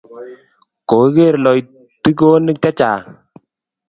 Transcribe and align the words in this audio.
kokiker 0.89 1.35
loitikonik 1.43 2.57
che 2.63 2.71
chang 2.79 3.03